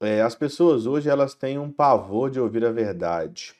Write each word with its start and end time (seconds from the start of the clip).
é, 0.00 0.22
as 0.22 0.34
pessoas 0.34 0.86
hoje 0.86 1.08
elas 1.08 1.34
têm 1.34 1.58
um 1.58 1.70
pavor 1.70 2.30
de 2.30 2.38
ouvir 2.40 2.64
a 2.64 2.70
verdade. 2.70 3.54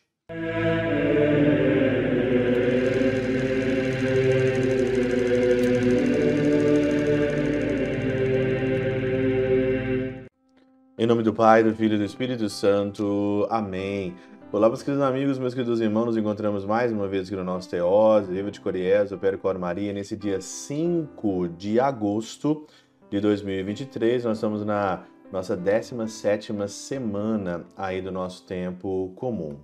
Em 10.97 11.07
nome 11.07 11.23
do 11.23 11.33
Pai, 11.33 11.63
do 11.63 11.75
Filho 11.75 11.95
e 11.95 11.99
do 11.99 12.05
Espírito 12.05 12.49
Santo. 12.49 13.47
Amém. 13.51 14.15
Olá, 14.51 14.69
meus 14.69 14.83
queridos 14.83 15.05
amigos, 15.05 15.39
meus 15.39 15.55
queridos 15.55 15.81
irmãos, 15.81 16.07
nos 16.07 16.17
encontramos 16.17 16.65
mais 16.65 16.91
uma 16.91 17.07
vez 17.07 17.27
aqui 17.27 17.37
no 17.37 17.45
nosso 17.45 17.69
Teós, 17.69 18.29
Viva 18.29 18.51
de 18.51 18.61
Coriés, 18.61 19.13
o 19.13 19.19
Cor 19.39 19.59
Maria, 19.59 19.93
nesse 19.93 20.17
dia 20.17 20.41
5 20.41 21.49
de 21.49 21.79
agosto 21.79 22.67
de 23.11 23.21
2023. 23.21 24.25
Nós 24.25 24.39
estamos 24.39 24.65
na 24.65 25.05
nossa 25.31 25.55
17 25.55 26.55
semana 26.69 27.67
aí 27.77 28.01
do 28.01 28.11
nosso 28.11 28.47
tempo 28.47 29.13
comum. 29.15 29.59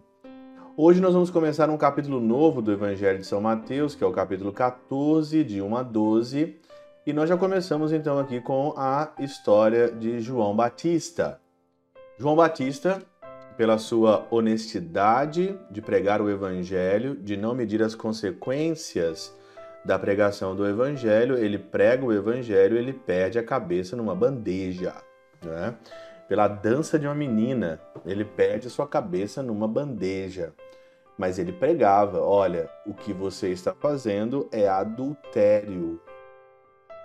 Hoje 0.76 1.00
nós 1.00 1.14
vamos 1.14 1.30
começar 1.30 1.70
um 1.70 1.78
capítulo 1.78 2.20
novo 2.20 2.60
do 2.60 2.72
Evangelho 2.72 3.18
de 3.18 3.26
São 3.26 3.40
Mateus, 3.40 3.94
que 3.94 4.04
é 4.04 4.06
o 4.06 4.12
capítulo 4.12 4.52
14, 4.52 5.42
de 5.42 5.62
1 5.62 5.76
a 5.76 5.82
12, 5.82 6.60
e 7.06 7.12
nós 7.12 7.28
já 7.28 7.36
começamos 7.36 7.92
então 7.92 8.18
aqui 8.18 8.40
com 8.40 8.74
a 8.76 9.12
história 9.18 9.90
de 9.90 10.20
João 10.20 10.54
Batista. 10.54 11.40
João 12.18 12.36
Batista, 12.36 13.00
pela 13.56 13.78
sua 13.78 14.26
honestidade 14.30 15.58
de 15.70 15.80
pregar 15.80 16.20
o 16.20 16.28
Evangelho, 16.28 17.16
de 17.16 17.36
não 17.36 17.54
medir 17.54 17.82
as 17.82 17.94
consequências 17.94 19.34
da 19.82 19.98
pregação 19.98 20.54
do 20.54 20.66
Evangelho, 20.66 21.38
ele 21.38 21.58
prega 21.58 22.04
o 22.04 22.12
Evangelho, 22.12 22.76
ele 22.76 22.92
perde 22.92 23.38
a 23.38 23.44
cabeça 23.44 23.96
numa 23.96 24.14
bandeja 24.14 24.94
né? 25.44 25.74
Pela 26.28 26.48
dança 26.48 26.98
de 26.98 27.06
uma 27.06 27.14
menina, 27.14 27.80
ele 28.06 28.24
perde 28.24 28.70
sua 28.70 28.86
cabeça 28.86 29.42
numa 29.42 29.68
bandeja. 29.68 30.52
Mas 31.18 31.38
ele 31.38 31.52
pregava: 31.52 32.20
olha, 32.20 32.68
o 32.86 32.94
que 32.94 33.12
você 33.12 33.50
está 33.50 33.74
fazendo 33.74 34.48
é 34.50 34.68
adultério. 34.68 36.00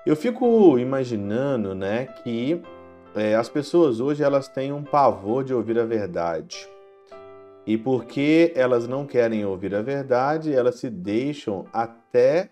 Eu 0.05 0.15
fico 0.15 0.79
imaginando, 0.79 1.75
né, 1.75 2.05
que 2.23 2.61
é, 3.15 3.35
as 3.35 3.49
pessoas 3.49 3.99
hoje 3.99 4.23
elas 4.23 4.47
têm 4.47 4.71
um 4.71 4.83
pavor 4.83 5.43
de 5.43 5.53
ouvir 5.53 5.77
a 5.77 5.85
verdade. 5.85 6.67
E 7.67 7.77
porque 7.77 8.51
elas 8.55 8.87
não 8.87 9.05
querem 9.05 9.45
ouvir 9.45 9.75
a 9.75 9.81
verdade, 9.81 10.53
elas 10.53 10.75
se 10.79 10.89
deixam 10.89 11.65
até 11.71 12.49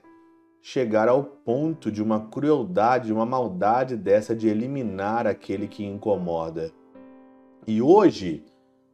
chegar 0.69 1.07
ao 1.07 1.23
ponto 1.23 1.89
de 1.89 2.03
uma 2.03 2.27
crueldade, 2.27 3.13
uma 3.13 3.25
maldade 3.25 3.95
dessa 3.95 4.35
de 4.35 4.49
eliminar 4.49 5.25
aquele 5.25 5.65
que 5.65 5.85
incomoda. 5.85 6.73
E 7.65 7.81
hoje, 7.81 8.43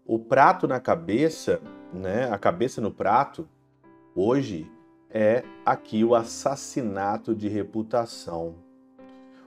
o 0.05 0.19
prato 0.19 0.67
na 0.67 0.79
cabeça, 0.79 1.59
né, 1.91 2.29
a 2.31 2.37
cabeça 2.37 2.79
no 2.79 2.91
prato, 2.91 3.49
hoje 4.13 4.71
é 5.09 5.43
aqui 5.65 6.03
o 6.03 6.13
assassinato 6.13 7.33
de 7.33 7.47
reputação, 7.47 8.53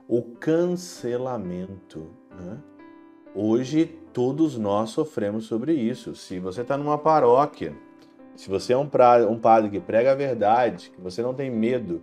o 0.09 0.21
cancelamento. 0.21 2.09
Né? 2.33 2.59
Hoje 3.37 3.87
todos 4.13 4.59
nós 4.59 4.91
sofremos 4.91 5.45
sobre 5.45 5.75
isso. 5.75 6.17
Se 6.17 6.41
você 6.41 6.63
está 6.63 6.77
numa 6.77 6.99
paróquia, 6.99 7.73
se 8.35 8.51
você 8.51 8.73
é 8.73 8.77
um, 8.77 8.89
pra, 8.89 9.25
um 9.29 9.39
padre 9.39 9.71
que 9.71 9.79
prega 9.79 10.11
a 10.11 10.17
verdade, 10.17 10.91
que 10.91 11.01
você 11.01 11.23
não 11.23 11.33
tem 11.33 11.49
medo 11.49 12.03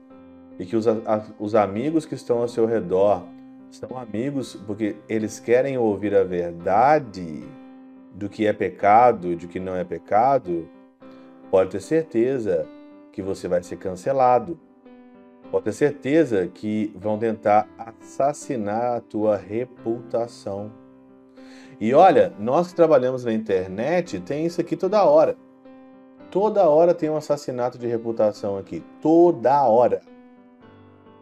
e 0.60 0.66
que 0.66 0.76
os, 0.76 0.88
a, 0.88 1.26
os 1.40 1.56
amigos 1.56 2.06
que 2.06 2.16
estão 2.16 2.40
ao 2.40 2.48
seu 2.48 2.66
redor 2.66 3.24
são 3.72 3.98
amigos 3.98 4.56
porque 4.68 4.96
eles 5.10 5.40
querem 5.40 5.78
ouvir 5.78 6.16
a 6.16 6.24
verdade 6.24 7.44
do 8.14 8.30
que 8.30 8.46
é 8.46 8.54
pecado 8.54 9.32
e 9.32 9.36
do 9.36 9.48
que 9.48 9.60
não 9.60 9.76
é 9.76 9.84
pecado, 9.84 10.70
pode 11.50 11.72
ter 11.72 11.82
certeza 11.82 12.68
que 13.12 13.22
você 13.22 13.48
vai 13.48 13.64
ser 13.64 13.78
cancelado. 13.78 14.60
Pode 15.52 15.66
ter 15.66 15.74
certeza 15.74 16.48
que 16.48 16.94
vão 16.96 17.18
tentar 17.18 17.68
assassinar 17.78 18.98
a 18.98 19.02
tua 19.02 19.38
reputação. 19.38 20.72
E 21.80 21.94
olha, 21.94 22.34
nós 22.40 22.70
que 22.70 22.76
trabalhamos 22.76 23.26
na 23.26 23.34
internet, 23.34 24.20
tem 24.20 24.46
isso 24.46 24.62
aqui 24.62 24.76
toda 24.76 25.04
hora. 25.04 25.36
Toda 26.30 26.68
hora 26.68 26.94
tem 26.94 27.10
um 27.10 27.18
assassinato 27.18 27.78
de 27.78 27.88
reputação 27.88 28.58
aqui. 28.58 28.84
Toda 29.02 29.64
hora 29.68 30.02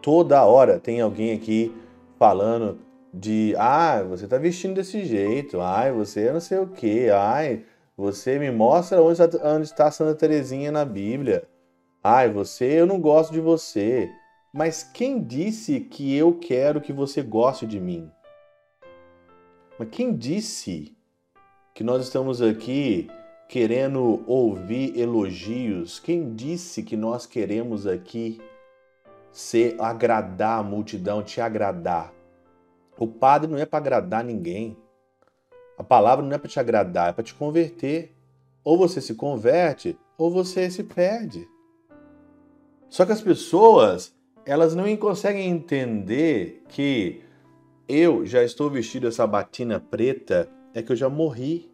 toda 0.01 0.43
hora 0.43 0.79
tem 0.79 1.01
alguém 1.01 1.33
aqui 1.33 1.73
falando 2.17 2.79
de 3.13 3.53
ah, 3.57 4.03
você 4.03 4.27
tá 4.27 4.37
vestindo 4.37 4.75
desse 4.75 5.03
jeito, 5.05 5.59
ai, 5.59 5.91
você 5.91 6.31
não 6.31 6.39
sei 6.39 6.59
o 6.59 6.67
que, 6.67 7.09
ai, 7.09 7.65
você 7.95 8.39
me 8.39 8.49
mostra 8.49 9.01
onde 9.01 9.21
está, 9.21 9.53
onde 9.55 9.65
está 9.65 9.91
Santa 9.91 10.15
Terezinha 10.15 10.71
na 10.71 10.85
Bíblia. 10.85 11.47
Ai, 12.03 12.31
você, 12.31 12.79
eu 12.79 12.85
não 12.85 12.99
gosto 12.99 13.31
de 13.31 13.39
você. 13.39 14.09
Mas 14.53 14.83
quem 14.83 15.21
disse 15.21 15.79
que 15.79 16.15
eu 16.15 16.33
quero 16.33 16.81
que 16.81 16.91
você 16.91 17.21
goste 17.21 17.65
de 17.65 17.79
mim? 17.79 18.09
Mas 19.77 19.89
quem 19.91 20.15
disse 20.15 20.95
que 21.73 21.83
nós 21.83 22.03
estamos 22.03 22.41
aqui 22.41 23.07
querendo 23.47 24.23
ouvir 24.25 24.97
elogios? 24.99 25.99
Quem 25.99 26.33
disse 26.33 26.83
que 26.83 26.97
nós 26.97 27.25
queremos 27.25 27.85
aqui 27.85 28.41
ser 29.31 29.75
agradar 29.79 30.59
a 30.59 30.63
multidão, 30.63 31.23
te 31.23 31.39
agradar. 31.39 32.13
O 32.97 33.07
padre 33.07 33.49
não 33.49 33.57
é 33.57 33.65
para 33.65 33.79
agradar 33.79 34.23
ninguém. 34.23 34.77
A 35.77 35.83
palavra 35.83 36.23
não 36.23 36.33
é 36.33 36.37
para 36.37 36.49
te 36.49 36.59
agradar, 36.59 37.09
é 37.09 37.13
para 37.13 37.23
te 37.23 37.33
converter. 37.33 38.15
Ou 38.63 38.77
você 38.77 39.01
se 39.01 39.15
converte, 39.15 39.97
ou 40.17 40.29
você 40.29 40.69
se 40.69 40.83
perde. 40.83 41.47
Só 42.89 43.05
que 43.05 43.11
as 43.11 43.21
pessoas, 43.21 44.13
elas 44.45 44.75
não 44.75 44.95
conseguem 44.97 45.49
entender 45.49 46.63
que 46.67 47.23
eu 47.87 48.25
já 48.25 48.43
estou 48.43 48.69
vestido 48.69 49.07
essa 49.07 49.25
batina 49.25 49.79
preta, 49.79 50.47
é 50.73 50.81
que 50.81 50.91
eu 50.91 50.95
já 50.95 51.09
morri. 51.09 51.71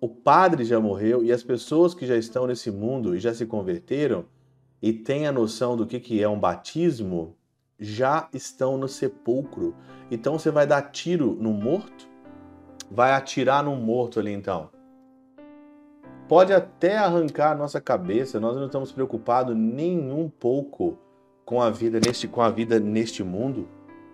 O 0.00 0.08
padre 0.08 0.64
já 0.64 0.78
morreu 0.78 1.24
e 1.24 1.32
as 1.32 1.42
pessoas 1.42 1.94
que 1.94 2.06
já 2.06 2.16
estão 2.16 2.46
nesse 2.46 2.70
mundo 2.70 3.16
e 3.16 3.18
já 3.18 3.34
se 3.34 3.44
converteram, 3.44 4.24
e 4.80 4.92
têm 4.92 5.26
a 5.26 5.32
noção 5.32 5.76
do 5.76 5.86
que, 5.86 5.98
que 6.00 6.22
é 6.22 6.28
um 6.28 6.38
batismo, 6.38 7.36
já 7.78 8.28
estão 8.32 8.76
no 8.76 8.88
sepulcro. 8.88 9.74
Então 10.10 10.38
você 10.38 10.50
vai 10.50 10.66
dar 10.66 10.82
tiro 10.82 11.36
no 11.40 11.52
morto? 11.52 12.08
Vai 12.90 13.12
atirar 13.12 13.62
no 13.62 13.76
morto 13.76 14.18
ali 14.18 14.32
então. 14.32 14.70
Pode 16.28 16.52
até 16.52 16.98
arrancar 16.98 17.52
a 17.52 17.54
nossa 17.54 17.80
cabeça, 17.80 18.38
nós 18.38 18.56
não 18.56 18.66
estamos 18.66 18.92
preocupados 18.92 19.56
nem 19.56 20.12
um 20.12 20.28
pouco 20.28 20.98
com 21.44 21.62
a 21.62 21.70
vida 21.70 21.98
neste, 22.04 22.28
com 22.28 22.42
a 22.42 22.50
vida 22.50 22.78
neste 22.78 23.24
mundo. 23.24 23.66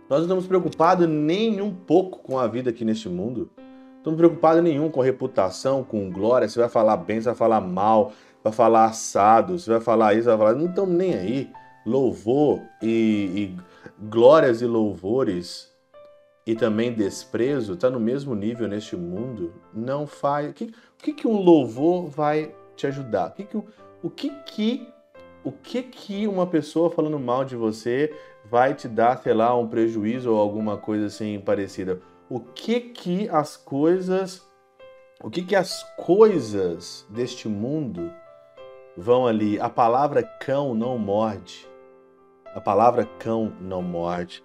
Nós 0.09 0.19
não 0.19 0.25
estamos 0.27 0.47
preocupados 0.47 1.09
nem 1.09 1.61
um 1.61 1.75
pouco 1.75 2.19
com 2.21 2.39
a 2.39 2.47
vida 2.47 2.71
aqui 2.71 2.85
neste 2.85 3.09
mundo. 3.09 3.51
Não 3.57 3.99
estamos 3.99 4.19
preocupados 4.19 4.63
nenhum 4.63 4.91
com 4.91 5.01
reputação, 5.01 5.83
com 5.83 6.11
glória. 6.11 6.49
Você 6.49 6.61
vai 6.61 6.69
falar 6.69 6.97
bem, 6.99 7.21
você 7.21 7.31
vai 7.31 7.35
falar 7.35 7.61
mal, 7.61 8.13
vai 8.45 8.53
falar 8.53 8.85
assado, 8.85 9.59
você 9.59 9.71
vai 9.71 9.81
falar 9.81 10.15
isso, 10.15 10.29
vai 10.29 10.37
falar. 10.37 10.55
Não 10.55 10.67
estão 10.67 10.87
nem 10.87 11.15
aí. 11.15 11.51
Louvor 11.87 12.63
e, 12.83 13.57
e 13.57 13.57
glórias 14.09 14.63
e 14.63 14.67
louvores 14.67 15.71
e 16.47 16.55
também 16.55 16.93
desprezo 16.93 17.75
está 17.75 17.91
no 17.91 18.01
mesmo 18.01 18.35
nível 18.35 18.69
neste 18.69 18.97
mundo. 18.97 19.53
Não 19.73 20.07
faz. 20.07 20.51
O 20.51 20.53
que, 20.53 20.65
o 20.65 21.03
que, 21.03 21.13
que 21.13 21.27
um 21.27 21.37
louvor 21.37 22.09
vai 22.09 22.55
te 22.77 22.87
ajudar? 22.87 23.29
O 23.29 23.33
que, 23.33 23.45
que, 23.45 23.57
o 24.03 24.11
que, 24.11 24.31
que 24.45 24.89
o 25.43 25.53
que 25.53 25.83
que 25.83 26.27
uma 26.27 26.47
pessoa 26.47 26.91
falando 26.91 27.19
mal 27.19 27.45
de 27.45 27.55
você 27.55 28.15
vai 28.47 28.73
te 28.73 28.89
dar, 28.89 29.19
sei 29.23 29.35
lá, 29.35 29.55
um 29.55 29.69
prejuízo 29.69 30.33
ou 30.33 30.39
alguma 30.39 30.79
coisa 30.79 31.07
assim 31.07 31.39
parecida? 31.39 32.01
O 32.31 32.41
que 32.41 32.81
que 32.81 33.29
as 33.29 33.59
coisas, 33.59 34.43
o 35.23 35.29
que 35.29 35.43
que 35.43 35.55
as 35.55 35.83
coisas 35.99 37.07
deste 37.11 37.47
mundo 37.47 38.11
vão 38.97 39.27
ali. 39.27 39.59
A 39.61 39.69
palavra 39.69 40.23
cão 40.23 40.75
não 40.75 40.99
morde. 40.99 41.67
A 42.55 42.61
palavra 42.61 43.05
cão 43.19 43.53
não 43.61 43.83
morde. 43.83 44.43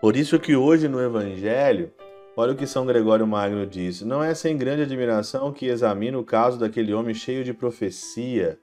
Por 0.00 0.16
isso 0.16 0.38
que 0.38 0.56
hoje 0.56 0.88
no 0.88 1.00
Evangelho, 1.00 1.92
olha 2.36 2.52
o 2.52 2.56
que 2.56 2.66
São 2.66 2.84
Gregório 2.84 3.26
Magno 3.26 3.66
diz: 3.66 4.02
não 4.02 4.22
é 4.22 4.34
sem 4.34 4.56
grande 4.56 4.82
admiração 4.82 5.52
que 5.52 5.66
examina 5.66 6.18
o 6.18 6.24
caso 6.24 6.58
daquele 6.58 6.92
homem 6.92 7.14
cheio 7.14 7.44
de 7.44 7.54
profecia 7.54 8.58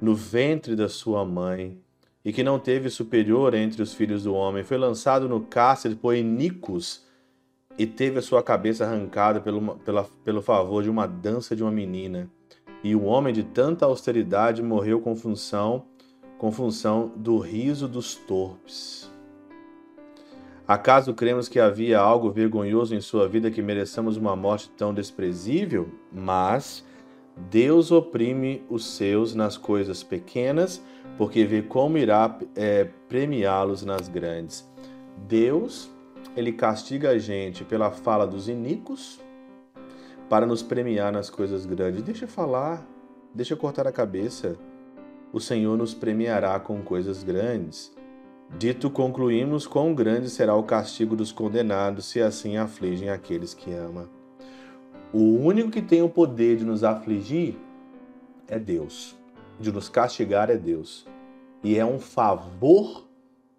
no 0.00 0.14
ventre 0.14 0.74
da 0.74 0.88
sua 0.88 1.24
mãe 1.24 1.80
e 2.24 2.32
que 2.32 2.42
não 2.42 2.58
teve 2.58 2.90
superior 2.90 3.54
entre 3.54 3.82
os 3.82 3.94
filhos 3.94 4.24
do 4.24 4.34
homem, 4.34 4.64
foi 4.64 4.78
lançado 4.78 5.28
no 5.28 5.40
cárcere 5.40 5.94
por 5.94 6.14
inicos 6.14 7.04
e 7.78 7.86
teve 7.86 8.18
a 8.18 8.22
sua 8.22 8.42
cabeça 8.42 8.84
arrancada 8.84 9.40
pelo, 9.40 9.76
pela, 9.78 10.04
pelo 10.24 10.40
favor 10.40 10.82
de 10.82 10.88
uma 10.88 11.06
dança 11.06 11.54
de 11.54 11.62
uma 11.62 11.70
menina 11.70 12.30
e 12.84 12.94
o 12.94 13.04
homem 13.04 13.32
de 13.32 13.42
tanta 13.42 13.86
austeridade 13.86 14.62
morreu 14.62 15.00
com 15.00 15.16
função, 15.16 15.86
com 16.36 16.52
função 16.52 17.10
do 17.16 17.38
riso 17.38 17.88
dos 17.88 18.14
torpes. 18.14 19.10
Acaso 20.68 21.14
cremos 21.14 21.48
que 21.48 21.58
havia 21.58 21.98
algo 21.98 22.30
vergonhoso 22.30 22.94
em 22.94 23.00
sua 23.00 23.26
vida 23.26 23.50
que 23.50 23.62
mereçamos 23.62 24.18
uma 24.18 24.36
morte 24.36 24.68
tão 24.76 24.92
desprezível? 24.92 25.88
Mas 26.12 26.84
Deus 27.50 27.90
oprime 27.90 28.62
os 28.68 28.86
seus 28.86 29.34
nas 29.34 29.56
coisas 29.56 30.02
pequenas, 30.02 30.82
porque 31.16 31.44
vê 31.44 31.62
como 31.62 31.96
irá 31.96 32.38
é, 32.54 32.84
premiá-los 33.08 33.82
nas 33.82 34.08
grandes. 34.08 34.70
Deus, 35.26 35.90
ele 36.36 36.52
castiga 36.52 37.10
a 37.10 37.18
gente 37.18 37.64
pela 37.64 37.90
fala 37.90 38.26
dos 38.26 38.46
iníquos 38.46 39.20
para 40.34 40.46
nos 40.46 40.64
premiar 40.64 41.12
nas 41.12 41.30
coisas 41.30 41.64
grandes. 41.64 42.02
Deixa 42.02 42.26
falar, 42.26 42.84
deixa 43.32 43.54
cortar 43.54 43.86
a 43.86 43.92
cabeça. 43.92 44.56
O 45.32 45.38
Senhor 45.38 45.78
nos 45.78 45.94
premiará 45.94 46.58
com 46.58 46.82
coisas 46.82 47.22
grandes. 47.22 47.94
Dito 48.58 48.90
concluímos, 48.90 49.64
quão 49.64 49.94
grande 49.94 50.28
será 50.28 50.56
o 50.56 50.64
castigo 50.64 51.14
dos 51.14 51.30
condenados 51.30 52.06
se 52.06 52.20
assim 52.20 52.56
afligem 52.56 53.10
aqueles 53.10 53.54
que 53.54 53.72
ama. 53.72 54.10
O 55.12 55.38
único 55.38 55.70
que 55.70 55.80
tem 55.80 56.02
o 56.02 56.08
poder 56.08 56.56
de 56.56 56.64
nos 56.64 56.82
afligir 56.82 57.56
é 58.48 58.58
Deus, 58.58 59.14
de 59.60 59.70
nos 59.70 59.88
castigar 59.88 60.50
é 60.50 60.56
Deus. 60.56 61.06
E 61.62 61.78
é 61.78 61.86
um 61.86 62.00
favor 62.00 63.06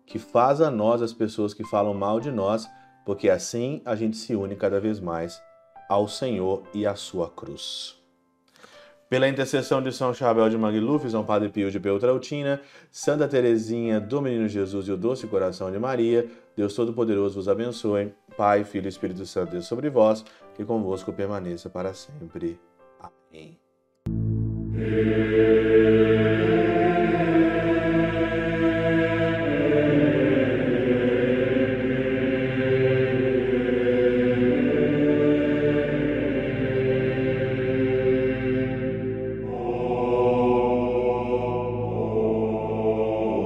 que 0.06 0.20
faz 0.20 0.60
a 0.60 0.70
nós, 0.70 1.02
as 1.02 1.14
pessoas 1.14 1.54
que 1.54 1.64
falam 1.64 1.94
mal 1.94 2.20
de 2.20 2.32
nós, 2.32 2.70
porque 3.06 3.30
assim 3.30 3.82
a 3.86 3.96
gente 3.96 4.18
se 4.18 4.36
une 4.36 4.58
cada 4.58 4.82
vez 4.82 5.00
mais 5.00 5.42
ao 5.90 6.08
Senhor 6.08 6.64
e 6.74 6.86
à 6.86 6.96
sua 6.96 7.30
cruz. 7.30 7.96
Pela 9.08 9.30
intercessão 9.30 9.82
de 9.82 9.92
São 9.92 10.14
Chabel 10.14 10.50
de 10.50 10.58
Magluf, 10.58 11.08
São 11.10 11.24
Padre 11.24 11.50
Pio 11.50 11.70
de 11.70 11.80
Peltrautina, 11.80 12.60
Santa 12.92 13.28
Teresinha 13.28 14.00
do 14.00 14.22
Menino 14.22 14.48
Jesus 14.48 14.88
e 14.88 14.92
o 14.92 14.98
Doce 14.98 15.28
Coração 15.28 15.72
de 15.72 15.78
Maria, 15.78 16.28
Deus 16.56 16.74
Todo-Poderoso 16.74 17.36
vos 17.36 17.48
abençoe. 17.48 18.12
Pai, 18.36 18.64
Filho 18.64 18.88
e 18.88 18.90
Espírito 18.90 19.26
Santo, 19.26 19.52
Deus 19.52 19.68
sobre 19.68 19.90
vós, 19.90 20.26
que 20.56 20.66
convosco 20.66 21.14
permaneça 21.14 21.70
para 21.70 21.94
sempre. 21.94 22.60
Amém. 23.00 23.60